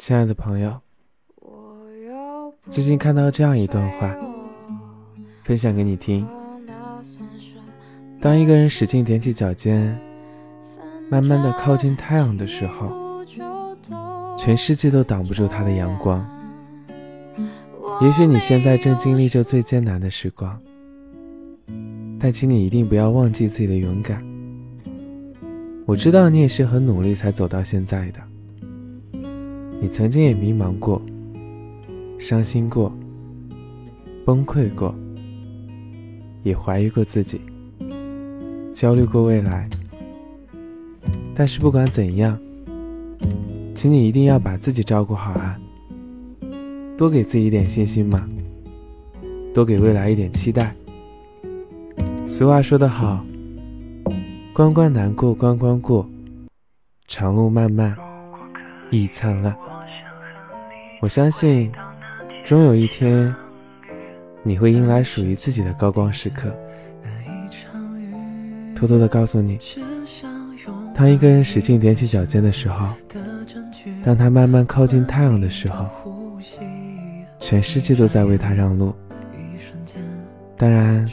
[0.00, 0.80] 亲爱的朋友，
[2.70, 4.16] 最近看到这样一段话，
[5.44, 6.26] 分享给你听。
[8.18, 9.94] 当一个人使劲踮起脚尖，
[11.10, 13.22] 慢慢的靠近太阳的时候，
[14.38, 16.26] 全世界都挡不住他的阳光。
[18.00, 20.58] 也许你现在正经历着最艰难的时光，
[22.18, 24.24] 但请你一定不要忘记自己的勇敢。
[25.84, 28.20] 我知道你也是很努力才走到现在的。
[29.80, 31.00] 你曾经也迷茫过，
[32.18, 32.92] 伤心过，
[34.26, 34.94] 崩溃过，
[36.42, 37.40] 也怀疑过自己，
[38.74, 39.66] 焦虑过未来。
[41.34, 42.38] 但是不管怎样，
[43.74, 45.58] 请你一定要把自己照顾好啊！
[46.98, 48.28] 多给自己一点信心嘛，
[49.54, 50.74] 多给未来一点期待。
[52.26, 53.24] 俗话说得好，
[54.52, 56.06] 关关难过关关过，
[57.08, 57.96] 长路漫漫
[58.90, 59.69] 亦灿烂。
[61.00, 61.72] 我相信，
[62.44, 63.34] 终有一天，
[64.42, 66.54] 你会迎来属于自己的高光时刻。
[68.76, 69.58] 偷偷的告诉你，
[70.94, 72.86] 当一个人使劲踮起脚尖的时候，
[74.04, 75.86] 当他慢慢靠近太阳的时候，
[77.38, 78.94] 全世界都在为他让路。
[80.54, 81.08] 当然，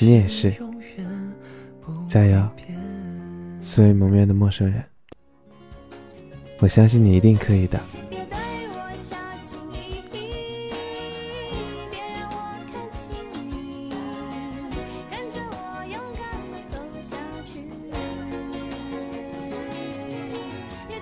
[0.00, 0.52] 你也是。
[2.08, 2.42] 加油，
[3.60, 4.82] 素未谋面的陌生人，
[6.58, 7.80] 我相信你一定可以的。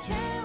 [0.02, 0.41] chance.